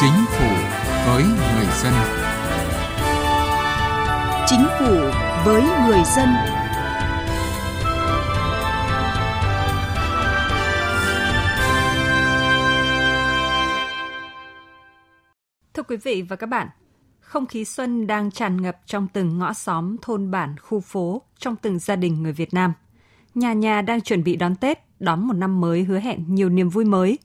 [0.00, 0.48] Chính phủ
[1.06, 1.92] với người dân.
[4.46, 4.94] Chính phủ
[5.44, 6.28] với người dân.
[15.74, 16.68] Thưa quý vị và các bạn,
[17.20, 21.56] không khí xuân đang tràn ngập trong từng ngõ xóm, thôn bản, khu phố, trong
[21.56, 22.72] từng gia đình người Việt Nam.
[23.34, 26.68] Nhà nhà đang chuẩn bị đón Tết, đón một năm mới hứa hẹn nhiều niềm
[26.68, 27.18] vui mới.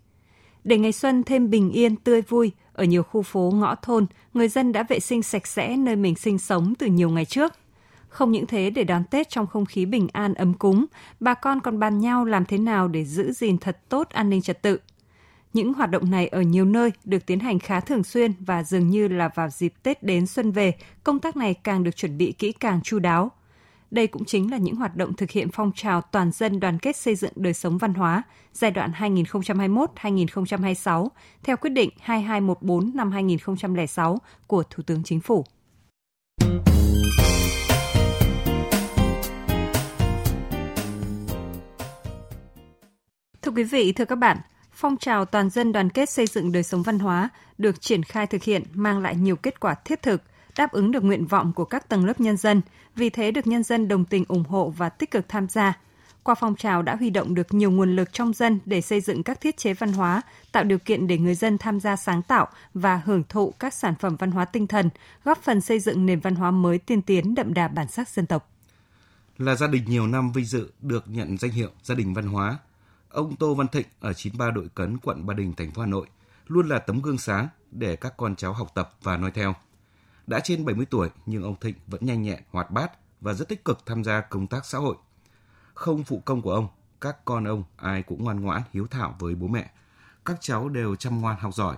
[0.64, 4.48] Để ngày xuân thêm bình yên, tươi vui, ở nhiều khu phố, ngõ thôn, người
[4.48, 7.54] dân đã vệ sinh sạch sẽ nơi mình sinh sống từ nhiều ngày trước.
[8.08, 10.86] Không những thế, để đón Tết trong không khí bình an ấm cúng,
[11.20, 14.42] bà con còn bàn nhau làm thế nào để giữ gìn thật tốt an ninh
[14.42, 14.80] trật tự.
[15.54, 18.90] Những hoạt động này ở nhiều nơi được tiến hành khá thường xuyên và dường
[18.90, 22.32] như là vào dịp Tết đến xuân về, công tác này càng được chuẩn bị
[22.32, 23.32] kỹ càng chu đáo.
[23.92, 26.96] Đây cũng chính là những hoạt động thực hiện phong trào toàn dân đoàn kết
[26.96, 28.24] xây dựng đời sống văn hóa
[28.54, 31.08] giai đoạn 2021-2026
[31.44, 35.46] theo quyết định 2214 năm 2006 của Thủ tướng Chính phủ.
[43.42, 44.38] Thưa quý vị, thưa các bạn,
[44.72, 48.28] phong trào toàn dân đoàn kết xây dựng đời sống văn hóa được triển khai
[48.28, 50.22] thực hiện mang lại nhiều kết quả thiết thực,
[50.58, 52.62] đáp ứng được nguyện vọng của các tầng lớp nhân dân,
[52.96, 55.78] vì thế được nhân dân đồng tình ủng hộ và tích cực tham gia.
[56.24, 59.24] Qua phong trào đã huy động được nhiều nguồn lực trong dân để xây dựng
[59.24, 60.22] các thiết chế văn hóa,
[60.52, 63.96] tạo điều kiện để người dân tham gia sáng tạo và hưởng thụ các sản
[64.00, 64.90] phẩm văn hóa tinh thần,
[65.24, 68.26] góp phần xây dựng nền văn hóa mới tiên tiến đậm đà bản sắc dân
[68.26, 68.50] tộc.
[69.38, 72.58] Là gia đình nhiều năm vinh dự được nhận danh hiệu gia đình văn hóa,
[73.10, 76.08] ông Tô Văn Thịnh ở 93 đội cấn quận Ba Đình, thành phố Hà Nội
[76.48, 79.56] luôn là tấm gương sáng để các con cháu học tập và noi theo.
[80.28, 82.92] Đã trên 70 tuổi nhưng ông Thịnh vẫn nhanh nhẹn, hoạt bát
[83.22, 84.96] và rất tích cực tham gia công tác xã hội.
[85.74, 86.68] Không phụ công của ông,
[87.02, 89.72] các con ông ai cũng ngoan ngoãn, hiếu thảo với bố mẹ.
[90.26, 91.78] Các cháu đều chăm ngoan học giỏi.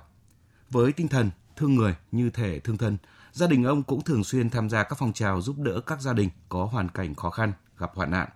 [0.70, 2.98] Với tinh thần thương người như thể thương thân,
[3.32, 6.14] gia đình ông cũng thường xuyên tham gia các phong trào giúp đỡ các gia
[6.14, 8.30] đình có hoàn cảnh khó khăn, gặp hoạn nạn.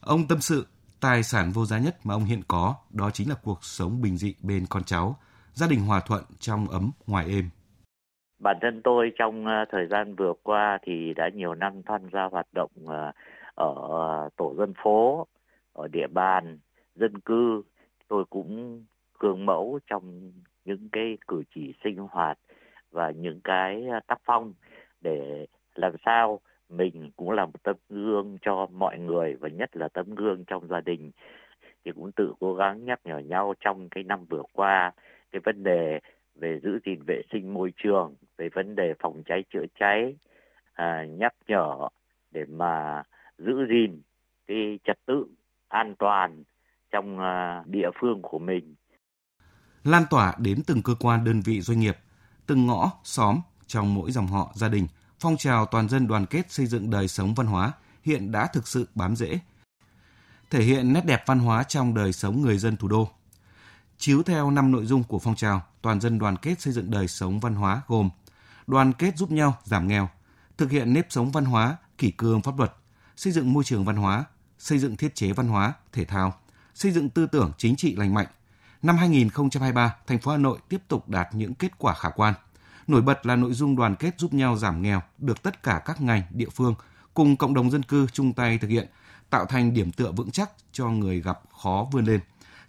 [0.00, 0.66] Ông tâm sự,
[1.00, 4.18] tài sản vô giá nhất mà ông hiện có đó chính là cuộc sống bình
[4.18, 5.18] dị bên con cháu,
[5.54, 7.50] gia đình hòa thuận trong ấm ngoài êm.
[8.38, 12.24] Bản thân tôi trong ờ, thời gian vừa qua thì đã nhiều năm tham gia
[12.24, 13.12] hoạt động ờ,
[13.54, 15.26] ở tổ dân phố,
[15.72, 16.58] ở địa bàn,
[16.94, 17.62] dân cư.
[18.08, 18.84] Tôi cũng
[19.18, 20.32] gương mẫu trong
[20.64, 22.38] những cái cử chỉ sinh hoạt
[22.90, 24.52] và những cái ờ, tác phong
[25.00, 29.88] để làm sao mình cũng là một tấm gương cho mọi người và nhất là
[29.88, 31.10] tấm gương trong gia đình
[31.84, 34.92] thì cũng tự cố gắng nhắc nhở nhau trong cái năm vừa qua
[35.30, 36.00] cái vấn đề
[36.40, 40.16] về giữ gìn vệ sinh môi trường về vấn đề phòng cháy chữa cháy
[40.72, 41.88] à, nhắc nhở
[42.30, 43.02] để mà
[43.38, 44.02] giữ gìn
[44.46, 45.26] cái trật tự
[45.68, 46.42] an toàn
[46.90, 48.74] trong à, địa phương của mình.
[49.84, 51.96] Lan tỏa đến từng cơ quan đơn vị doanh nghiệp
[52.46, 54.86] từng ngõ xóm trong mỗi dòng họ gia đình
[55.20, 57.72] phong trào toàn dân đoàn kết xây dựng đời sống văn hóa
[58.02, 59.38] hiện đã thực sự bám rễ
[60.50, 63.08] thể hiện nét đẹp văn hóa trong đời sống người dân thủ đô
[63.98, 67.08] chiếu theo năm nội dung của phong trào toàn dân đoàn kết xây dựng đời
[67.08, 68.10] sống văn hóa gồm
[68.66, 70.08] đoàn kết giúp nhau giảm nghèo,
[70.58, 72.72] thực hiện nếp sống văn hóa, kỷ cương pháp luật,
[73.16, 74.24] xây dựng môi trường văn hóa,
[74.58, 76.34] xây dựng thiết chế văn hóa, thể thao,
[76.74, 78.26] xây dựng tư tưởng chính trị lành mạnh.
[78.82, 82.34] Năm 2023, thành phố Hà Nội tiếp tục đạt những kết quả khả quan.
[82.86, 86.00] Nổi bật là nội dung đoàn kết giúp nhau giảm nghèo được tất cả các
[86.00, 86.74] ngành, địa phương
[87.14, 88.88] cùng cộng đồng dân cư chung tay thực hiện,
[89.30, 92.20] tạo thành điểm tựa vững chắc cho người gặp khó vươn lên.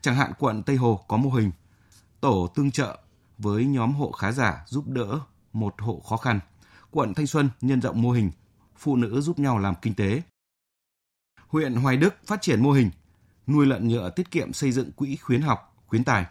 [0.02, 1.52] Chẳng hạn quận Tây Hồ có mô hình
[2.22, 3.00] tổ tương trợ
[3.38, 5.20] với nhóm hộ khá giả giúp đỡ
[5.54, 6.40] một hộ khó khăn.
[6.92, 8.32] Quận Thanh Xuân nhân rộng mô hình
[8.78, 10.22] phụ nữ giúp nhau làm kinh tế.
[11.48, 12.92] Huyện Hoài Đức phát triển mô hình
[13.48, 16.26] nuôi lợn nhựa tiết kiệm xây dựng quỹ khuyến học, khuyến tài.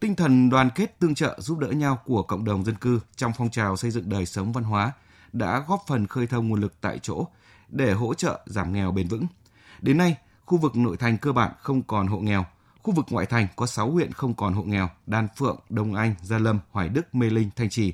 [0.00, 3.32] Tinh thần đoàn kết tương trợ giúp đỡ nhau của cộng đồng dân cư trong
[3.36, 4.92] phong trào xây dựng đời sống văn hóa
[5.32, 7.26] đã góp phần khơi thông nguồn lực tại chỗ
[7.68, 9.26] để hỗ trợ giảm nghèo bền vững.
[9.80, 12.44] Đến nay, khu vực nội thành cơ bản không còn hộ nghèo,
[12.88, 16.14] Khu vực ngoại thành có 6 huyện không còn hộ nghèo, Đan Phượng, Đông Anh,
[16.22, 17.92] Gia Lâm, Hoài Đức, Mê Linh, Thanh Trì.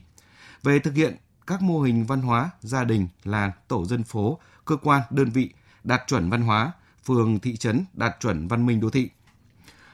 [0.63, 4.77] Về thực hiện các mô hình văn hóa, gia đình, làng, tổ dân phố, cơ
[4.77, 5.51] quan, đơn vị
[5.85, 6.73] đạt chuẩn văn hóa,
[7.05, 9.11] phường, thị trấn đạt chuẩn văn minh đô thị.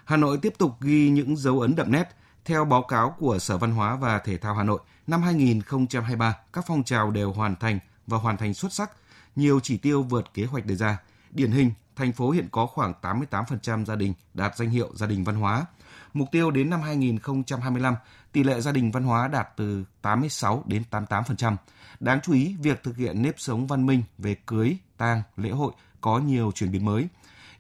[0.05, 2.09] Hà Nội tiếp tục ghi những dấu ấn đậm nét.
[2.45, 6.65] Theo báo cáo của Sở Văn hóa và Thể thao Hà Nội, năm 2023, các
[6.67, 8.91] phong trào đều hoàn thành và hoàn thành xuất sắc,
[9.37, 10.99] nhiều chỉ tiêu vượt kế hoạch đề ra.
[11.31, 15.25] Điển hình, thành phố hiện có khoảng 88% gia đình đạt danh hiệu gia đình
[15.25, 15.67] văn hóa.
[16.13, 17.95] Mục tiêu đến năm 2025,
[18.33, 21.57] tỷ lệ gia đình văn hóa đạt từ 86 đến 88%.
[22.01, 25.73] Đáng chú ý, việc thực hiện nếp sống văn minh về cưới, tang, lễ hội
[26.01, 27.09] có nhiều chuyển biến mới.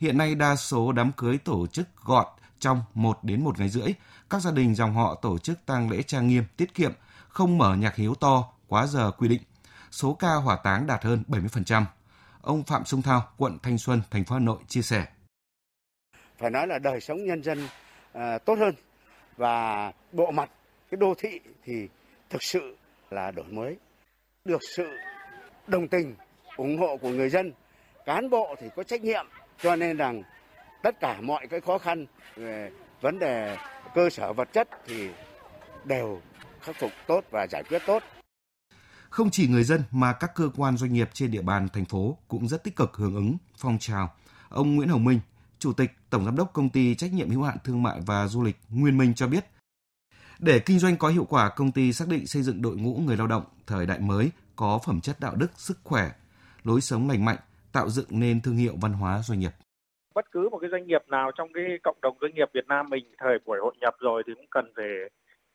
[0.00, 2.26] Hiện nay đa số đám cưới tổ chức gọn,
[2.58, 3.88] trong 1 đến 1 ngày rưỡi,
[4.30, 6.92] các gia đình dòng họ tổ chức tang lễ trang nghiêm, tiết kiệm,
[7.28, 9.42] không mở nhạc hiếu to quá giờ quy định.
[9.90, 11.84] Số ca hỏa táng đạt hơn 70%.
[12.42, 15.06] Ông Phạm Sung Thao, quận Thanh Xuân, thành phố Hà Nội chia sẻ.
[16.38, 18.74] Phải nói là đời sống nhân dân uh, tốt hơn
[19.36, 20.50] và bộ mặt
[20.90, 21.88] cái đô thị thì
[22.30, 22.76] thực sự
[23.10, 23.76] là đổi mới.
[24.44, 24.88] Được sự
[25.66, 26.14] đồng tình,
[26.56, 27.52] ủng hộ của người dân,
[28.06, 29.26] cán bộ thì có trách nhiệm
[29.58, 30.22] cho nên rằng
[30.82, 32.06] tất cả mọi cái khó khăn
[32.36, 32.70] về
[33.00, 33.56] vấn đề
[33.94, 35.10] cơ sở vật chất thì
[35.84, 36.20] đều
[36.60, 38.02] khắc phục tốt và giải quyết tốt.
[39.10, 42.18] Không chỉ người dân mà các cơ quan doanh nghiệp trên địa bàn thành phố
[42.28, 44.14] cũng rất tích cực hưởng ứng phong trào.
[44.48, 45.20] Ông Nguyễn Hồng Minh,
[45.58, 48.42] Chủ tịch Tổng Giám đốc Công ty Trách nhiệm hữu hạn Thương mại và Du
[48.42, 49.44] lịch Nguyên Minh cho biết,
[50.38, 53.16] để kinh doanh có hiệu quả, công ty xác định xây dựng đội ngũ người
[53.16, 56.10] lao động thời đại mới có phẩm chất đạo đức, sức khỏe,
[56.64, 57.38] lối sống lành mạnh,
[57.72, 59.52] tạo dựng nên thương hiệu văn hóa doanh nghiệp
[60.14, 62.86] bất cứ một cái doanh nghiệp nào trong cái cộng đồng doanh nghiệp Việt Nam
[62.90, 64.86] mình thời buổi hội nhập rồi thì cũng cần phải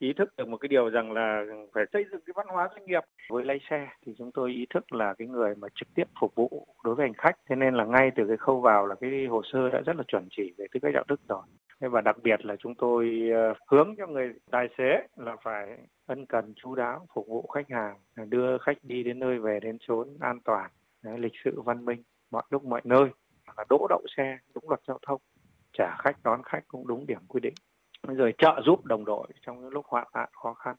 [0.05, 2.85] ý thức được một cái điều rằng là phải xây dựng cái văn hóa doanh
[2.85, 3.03] nghiệp.
[3.29, 6.35] Với lái xe thì chúng tôi ý thức là cái người mà trực tiếp phục
[6.35, 7.35] vụ đối với hành khách.
[7.49, 10.03] Thế nên là ngay từ cái khâu vào là cái hồ sơ đã rất là
[10.07, 11.41] chuẩn chỉ về tư cách đạo đức rồi.
[11.79, 16.25] Và đặc biệt là chúng tôi ờ, hướng cho người tài xế là phải ân
[16.25, 17.95] cần chú đáo phục vụ khách hàng
[18.29, 20.69] đưa khách đi đến nơi về đến chốn an toàn
[21.17, 23.09] lịch sự, văn minh, mọi lúc mọi nơi.
[23.57, 25.21] Là đỗ đậu xe, đúng luật giao thông,
[25.73, 27.53] trả khách, đón khách cũng đúng điểm quy định
[28.13, 30.75] rồi trợ giúp đồng đội trong những lúc hoạn nạn khó khăn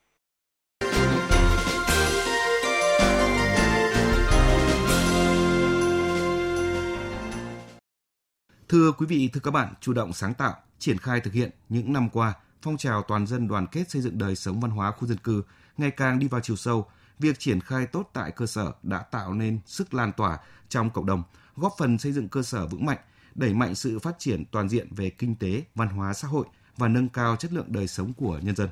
[8.68, 11.92] Thưa quý vị, thưa các bạn, chủ động sáng tạo, triển khai thực hiện những
[11.92, 15.08] năm qua, phong trào toàn dân đoàn kết xây dựng đời sống văn hóa khu
[15.08, 15.42] dân cư
[15.76, 16.86] ngày càng đi vào chiều sâu.
[17.18, 20.38] Việc triển khai tốt tại cơ sở đã tạo nên sức lan tỏa
[20.68, 21.22] trong cộng đồng,
[21.56, 22.98] góp phần xây dựng cơ sở vững mạnh,
[23.34, 26.46] đẩy mạnh sự phát triển toàn diện về kinh tế, văn hóa xã hội
[26.76, 28.68] và nâng cao chất lượng đời sống của nhân dân.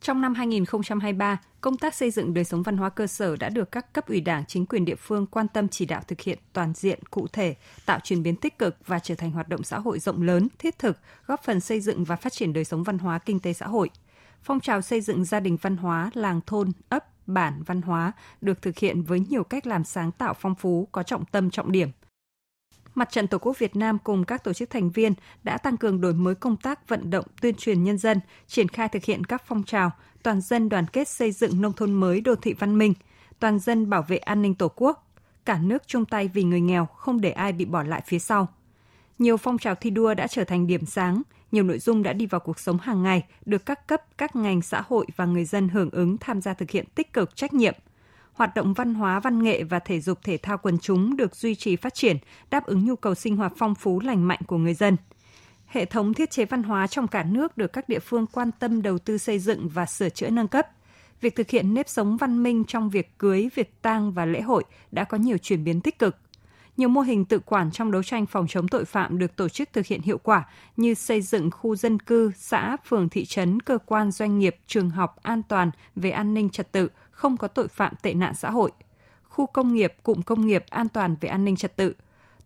[0.00, 3.72] Trong năm 2023, công tác xây dựng đời sống văn hóa cơ sở đã được
[3.72, 6.72] các cấp ủy Đảng, chính quyền địa phương quan tâm chỉ đạo thực hiện toàn
[6.76, 7.56] diện, cụ thể,
[7.86, 10.78] tạo chuyển biến tích cực và trở thành hoạt động xã hội rộng lớn, thiết
[10.78, 13.66] thực, góp phần xây dựng và phát triển đời sống văn hóa kinh tế xã
[13.66, 13.90] hội.
[14.42, 18.62] Phong trào xây dựng gia đình văn hóa, làng thôn, ấp, bản văn hóa được
[18.62, 21.88] thực hiện với nhiều cách làm sáng tạo phong phú, có trọng tâm trọng điểm.
[22.94, 25.12] Mặt trận Tổ quốc Việt Nam cùng các tổ chức thành viên
[25.42, 28.88] đã tăng cường đổi mới công tác vận động tuyên truyền nhân dân, triển khai
[28.88, 29.90] thực hiện các phong trào
[30.22, 32.94] toàn dân đoàn kết xây dựng nông thôn mới đô thị văn minh,
[33.38, 35.08] toàn dân bảo vệ an ninh Tổ quốc,
[35.44, 38.48] cả nước chung tay vì người nghèo, không để ai bị bỏ lại phía sau.
[39.18, 42.26] Nhiều phong trào thi đua đã trở thành điểm sáng, nhiều nội dung đã đi
[42.26, 45.68] vào cuộc sống hàng ngày, được các cấp, các ngành xã hội và người dân
[45.68, 47.74] hưởng ứng tham gia thực hiện tích cực trách nhiệm.
[48.38, 51.54] Hoạt động văn hóa, văn nghệ và thể dục thể thao quần chúng được duy
[51.54, 52.16] trì phát triển,
[52.50, 54.96] đáp ứng nhu cầu sinh hoạt phong phú lành mạnh của người dân.
[55.66, 58.82] Hệ thống thiết chế văn hóa trong cả nước được các địa phương quan tâm
[58.82, 60.66] đầu tư xây dựng và sửa chữa nâng cấp.
[61.20, 64.64] Việc thực hiện nếp sống văn minh trong việc cưới, việc tang và lễ hội
[64.92, 66.16] đã có nhiều chuyển biến tích cực–
[66.78, 69.68] nhiều mô hình tự quản trong đấu tranh phòng chống tội phạm được tổ chức
[69.72, 70.44] thực hiện hiệu quả
[70.76, 74.90] như xây dựng khu dân cư, xã, phường, thị trấn, cơ quan, doanh nghiệp, trường
[74.90, 76.88] học an toàn về an ninh trật tự,
[77.18, 78.70] không có tội phạm tệ nạn xã hội,
[79.22, 81.94] khu công nghiệp, cụm công nghiệp an toàn về an ninh trật tự,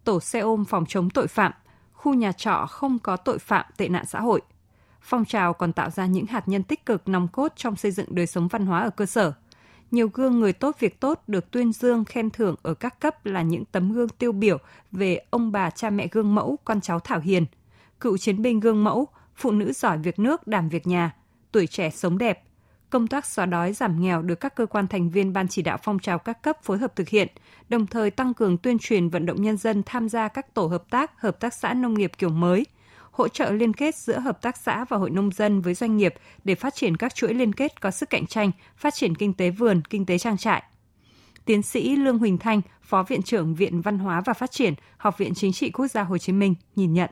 [0.04, 1.52] tổ xe ôm phòng chống tội phạm,
[1.92, 4.40] khu nhà trọ không có tội phạm tệ nạn xã hội.
[5.00, 8.06] Phong trào còn tạo ra những hạt nhân tích cực nòng cốt trong xây dựng
[8.10, 9.32] đời sống văn hóa ở cơ sở–
[9.92, 13.42] nhiều gương người tốt việc tốt được tuyên dương khen thưởng ở các cấp là
[13.42, 14.58] những tấm gương tiêu biểu
[14.92, 17.46] về ông bà cha mẹ gương mẫu, con cháu Thảo Hiền,
[18.00, 21.14] cựu chiến binh gương mẫu, phụ nữ giỏi việc nước, đảm việc nhà,
[21.52, 22.42] tuổi trẻ sống đẹp.
[22.92, 25.78] Công tác xóa đói giảm nghèo được các cơ quan thành viên ban chỉ đạo
[25.82, 27.28] phong trào các cấp phối hợp thực hiện,
[27.68, 30.90] đồng thời tăng cường tuyên truyền vận động nhân dân tham gia các tổ hợp
[30.90, 32.66] tác, hợp tác xã nông nghiệp kiểu mới–
[33.12, 36.14] hỗ trợ liên kết giữa hợp tác xã và hội nông dân với doanh nghiệp
[36.44, 39.50] để phát triển các chuỗi liên kết có sức cạnh tranh, phát triển kinh tế
[39.50, 40.62] vườn, kinh tế trang trại.
[41.44, 45.18] Tiến sĩ Lương Huỳnh Thanh, Phó Viện trưởng Viện Văn hóa và Phát triển, Học
[45.18, 47.10] viện Chính trị Quốc gia Hồ Chí Minh nhìn nhận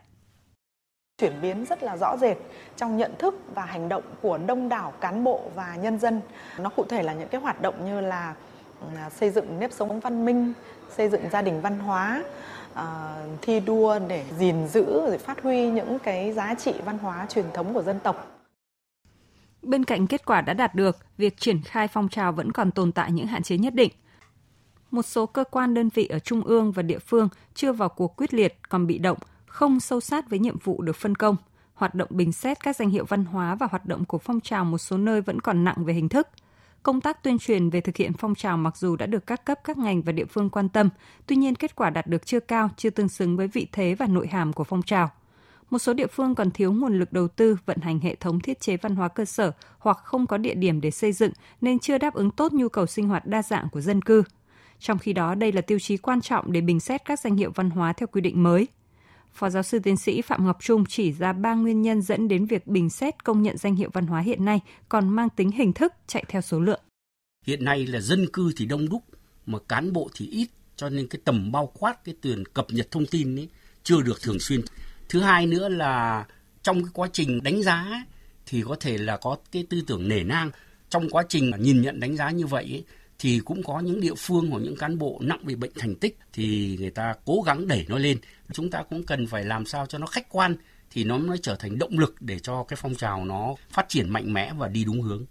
[1.21, 2.37] chuyển biến rất là rõ rệt
[2.77, 6.21] trong nhận thức và hành động của đông đảo cán bộ và nhân dân.
[6.59, 8.35] Nó cụ thể là những cái hoạt động như là
[8.81, 10.53] ừ, à, xây dựng nếp sống văn minh,
[10.97, 12.25] xây dựng gia đình văn hóa,
[12.75, 17.27] ờ, thi đua để gìn giữ để phát huy những cái giá trị văn hóa
[17.29, 18.27] truyền thống của dân tộc.
[19.62, 22.93] Bên cạnh kết quả đã đạt được, việc triển khai phong trào vẫn còn tồn
[22.93, 23.93] tại những hạn chế nhất định.
[24.91, 28.17] Một số cơ quan đơn vị ở trung ương và địa phương chưa vào cuộc
[28.17, 29.19] quyết liệt còn bị động,
[29.50, 31.37] không sâu sát với nhiệm vụ được phân công.
[31.75, 34.64] Hoạt động bình xét các danh hiệu văn hóa và hoạt động của phong trào
[34.64, 36.28] một số nơi vẫn còn nặng về hình thức–
[36.83, 39.59] Công tác tuyên truyền về thực hiện phong trào mặc dù đã được các cấp
[39.64, 40.88] các ngành và địa phương quan tâm,
[41.26, 44.07] tuy nhiên kết quả đạt được chưa cao, chưa tương xứng với vị thế và
[44.07, 45.11] nội hàm của phong trào.
[45.71, 48.61] Một số địa phương còn thiếu nguồn lực đầu tư vận hành hệ thống thiết
[48.61, 51.99] chế văn hóa cơ sở hoặc không có địa điểm để xây dựng nên chưa
[51.99, 54.23] đáp ứng tốt nhu cầu sinh hoạt đa dạng của dân cư.
[54.78, 57.52] Trong khi đó, đây là tiêu chí quan trọng để bình xét các danh hiệu
[57.54, 58.66] văn hóa theo quy định mới.
[59.34, 62.46] Phó giáo sư tiến sĩ Phạm Ngọc Trung chỉ ra ba nguyên nhân dẫn đến
[62.46, 65.72] việc bình xét công nhận danh hiệu văn hóa hiện nay còn mang tính hình
[65.72, 66.80] thức chạy theo số lượng.
[67.46, 69.02] Hiện nay là dân cư thì đông đúc
[69.46, 72.90] mà cán bộ thì ít cho nên cái tầm bao quát cái tiền cập nhật
[72.90, 73.49] thông tin ấy
[73.82, 74.60] chưa được thường xuyên.
[75.08, 76.26] Thứ hai nữa là
[76.62, 78.02] trong cái quá trình đánh giá ấy,
[78.46, 80.50] thì có thể là có cái tư tưởng nể nang
[80.88, 82.84] trong quá trình nhìn nhận đánh giá như vậy ấy,
[83.21, 86.19] thì cũng có những địa phương hoặc những cán bộ nặng về bệnh thành tích
[86.33, 88.19] thì người ta cố gắng đẩy nó lên.
[88.53, 90.57] Chúng ta cũng cần phải làm sao cho nó khách quan
[90.91, 94.11] thì nó mới trở thành động lực để cho cái phong trào nó phát triển
[94.11, 95.27] mạnh mẽ và đi đúng hướng.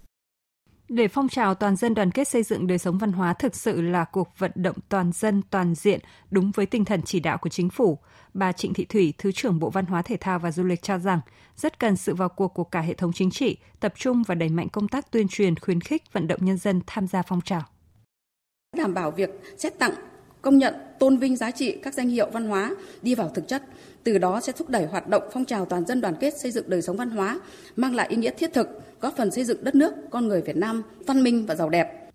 [0.88, 3.80] Để phong trào toàn dân đoàn kết xây dựng đời sống văn hóa thực sự
[3.80, 7.48] là cuộc vận động toàn dân toàn diện đúng với tinh thần chỉ đạo của
[7.48, 7.98] chính phủ,
[8.34, 10.98] bà Trịnh Thị Thủy, Thứ trưởng Bộ Văn hóa Thể thao và Du lịch cho
[10.98, 11.20] rằng
[11.56, 14.48] rất cần sự vào cuộc của cả hệ thống chính trị, tập trung và đẩy
[14.48, 17.62] mạnh công tác tuyên truyền khuyến khích vận động nhân dân tham gia phong trào.
[18.76, 19.92] Đảm bảo việc xét tặng,
[20.42, 23.62] công nhận, tôn vinh giá trị các danh hiệu văn hóa đi vào thực chất,
[24.04, 26.70] từ đó sẽ thúc đẩy hoạt động phong trào toàn dân đoàn kết xây dựng
[26.70, 27.40] đời sống văn hóa,
[27.76, 28.68] mang lại ý nghĩa thiết thực,
[29.00, 32.10] góp phần xây dựng đất nước, con người Việt Nam văn minh và giàu đẹp.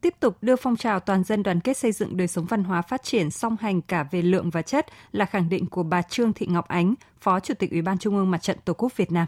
[0.00, 2.82] Tiếp tục đưa phong trào toàn dân đoàn kết xây dựng đời sống văn hóa
[2.82, 6.32] phát triển song hành cả về lượng và chất là khẳng định của bà Trương
[6.32, 9.12] Thị Ngọc Ánh, Phó Chủ tịch Ủy ban Trung ương Mặt trận Tổ quốc Việt
[9.12, 9.26] Nam.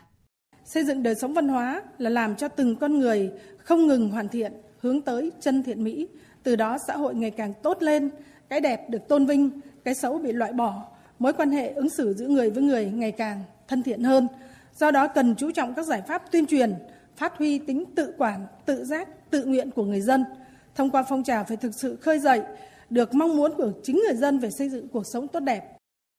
[0.65, 4.29] Xây dựng đời sống văn hóa là làm cho từng con người không ngừng hoàn
[4.29, 6.09] thiện, hướng tới chân thiện mỹ,
[6.47, 8.11] từ đó xã hội ngày càng tốt lên,
[8.49, 9.51] cái đẹp được tôn vinh,
[9.85, 10.83] cái xấu bị loại bỏ,
[11.19, 14.29] mối quan hệ ứng xử giữa người với người ngày càng thân thiện hơn.
[14.77, 16.75] Do đó cần chú trọng các giải pháp tuyên truyền,
[17.17, 20.25] phát huy tính tự quản, tự giác, tự nguyện của người dân.
[20.75, 22.43] Thông qua phong trào phải thực sự khơi dậy
[22.91, 25.76] được mong muốn của chính người dân về xây dựng cuộc sống tốt đẹp.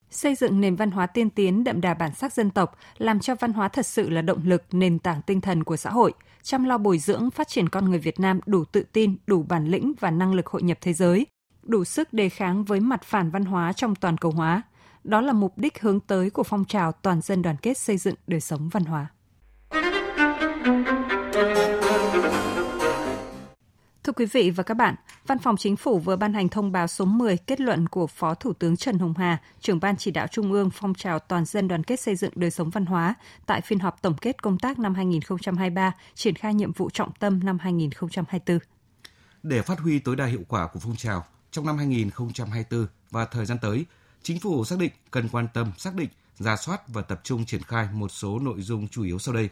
[0.10, 3.36] Xây dựng nền văn hóa tiên tiến đậm đà bản sắc dân tộc, làm cho
[3.36, 6.64] văn hóa thật sự là động lực, nền tảng tinh thần của xã hội, chăm
[6.64, 9.94] lo bồi dưỡng phát triển con người Việt Nam đủ tự tin, đủ bản lĩnh
[10.00, 11.28] và năng lực hội nhập thế giới,
[11.64, 14.62] đủ sức đề kháng với mặt phản văn hóa trong toàn cầu hóa.
[15.04, 18.16] Đó là mục đích hướng tới của phong trào toàn dân đoàn kết xây dựng
[18.28, 19.08] đời sống văn hóa.
[24.08, 24.96] Thưa quý vị và các bạn,
[25.28, 28.34] Văn phòng Chính phủ vừa ban hành thông báo số 10 kết luận của Phó
[28.34, 31.68] Thủ tướng Trần Hồng Hà, trưởng Ban chỉ đạo Trung ương phong trào toàn dân
[31.68, 34.80] đoàn kết xây dựng đời sống văn hóa tại phiên họp tổng kết công tác
[34.80, 38.60] năm 2023, triển khai nhiệm vụ trọng tâm năm 2024.
[39.44, 43.46] Để phát huy tối đa hiệu quả của phong trào, trong năm 2024 và thời
[43.46, 43.86] gian tới,
[44.24, 46.10] Chính phủ xác định cần quan tâm xác định,
[46.40, 49.50] ra soát và tập trung triển khai một số nội dung chủ yếu sau đây.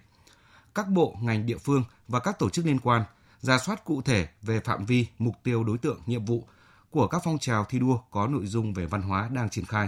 [0.76, 3.04] Các bộ, ngành địa phương và các tổ chức liên quan–
[3.46, 6.48] ra soát cụ thể về phạm vi, mục tiêu đối tượng, nhiệm vụ
[6.92, 9.88] của các phong trào thi đua có nội dung về văn hóa đang triển khai.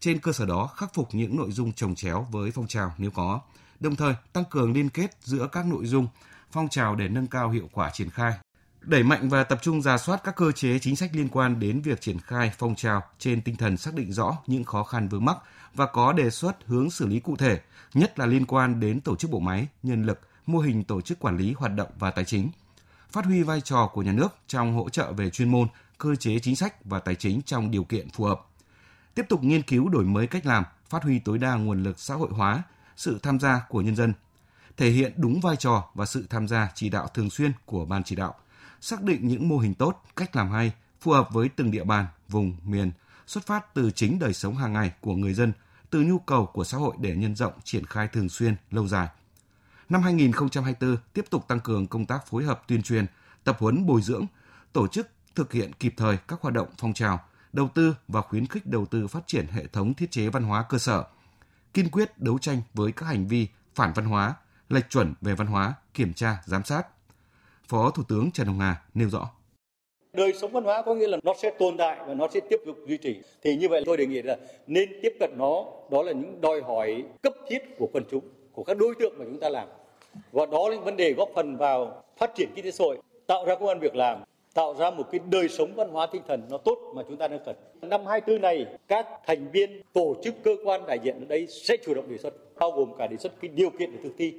[0.00, 3.10] Trên cơ sở đó, khắc phục những nội dung trồng chéo với phong trào nếu
[3.10, 3.40] có,
[3.80, 6.08] đồng thời tăng cường liên kết giữa các nội dung
[6.52, 8.32] phong trào để nâng cao hiệu quả triển khai.
[8.80, 11.80] Đẩy mạnh và tập trung ra soát các cơ chế chính sách liên quan đến
[11.80, 15.24] việc triển khai phong trào trên tinh thần xác định rõ những khó khăn vướng
[15.24, 15.36] mắc
[15.74, 17.60] và có đề xuất hướng xử lý cụ thể,
[17.94, 21.18] nhất là liên quan đến tổ chức bộ máy, nhân lực, mô hình tổ chức
[21.18, 22.48] quản lý hoạt động và tài chính–
[23.12, 26.38] phát huy vai trò của nhà nước trong hỗ trợ về chuyên môn, cơ chế
[26.38, 28.40] chính sách và tài chính trong điều kiện phù hợp.
[29.14, 32.14] Tiếp tục nghiên cứu đổi mới cách làm, phát huy tối đa nguồn lực xã
[32.14, 32.62] hội hóa,
[32.96, 34.12] sự tham gia của nhân dân,
[34.76, 38.04] thể hiện đúng vai trò và sự tham gia chỉ đạo thường xuyên của ban
[38.04, 38.34] chỉ đạo,
[38.80, 42.06] xác định những mô hình tốt, cách làm hay, phù hợp với từng địa bàn,
[42.28, 42.92] vùng, miền,
[43.26, 45.52] xuất phát từ chính đời sống hàng ngày của người dân,
[45.90, 49.08] từ nhu cầu của xã hội để nhân rộng triển khai thường xuyên, lâu dài–
[49.88, 53.06] Năm 2024 tiếp tục tăng cường công tác phối hợp tuyên truyền,
[53.44, 54.26] tập huấn bồi dưỡng,
[54.72, 57.20] tổ chức thực hiện kịp thời các hoạt động phong trào,
[57.52, 60.64] đầu tư và khuyến khích đầu tư phát triển hệ thống thiết chế văn hóa
[60.68, 61.04] cơ sở,
[61.74, 64.34] kiên quyết đấu tranh với các hành vi phản văn hóa,
[64.68, 66.86] lệch chuẩn về văn hóa, kiểm tra, giám sát.
[67.68, 69.30] Phó Thủ tướng Trần Hồng Hà nêu rõ.
[70.12, 72.60] Đời sống văn hóa có nghĩa là nó sẽ tồn tại và nó sẽ tiếp
[72.66, 73.22] tục duy trì.
[73.42, 74.36] Thì như vậy tôi đề nghị là
[74.66, 78.64] nên tiếp cận nó, đó là những đòi hỏi cấp thiết của quần chúng, của
[78.64, 79.68] các đối tượng mà chúng ta làm
[80.32, 83.44] và đó là vấn đề góp phần vào phát triển kinh tế xã hội tạo
[83.46, 84.18] ra công an việc làm
[84.54, 87.28] tạo ra một cái đời sống văn hóa tinh thần nó tốt mà chúng ta
[87.28, 87.56] đang cần.
[87.82, 91.76] Năm 24 này, các thành viên tổ chức cơ quan đại diện ở đây sẽ
[91.86, 94.34] chủ động đề xuất, bao gồm cả đề xuất cái điều kiện để thực thi.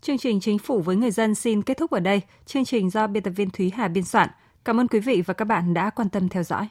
[0.00, 2.20] Chương trình Chính phủ với người dân xin kết thúc ở đây.
[2.46, 4.28] Chương trình do biên tập viên Thúy Hà biên soạn.
[4.64, 6.68] Cảm ơn quý vị và các bạn đã quan tâm theo dõi.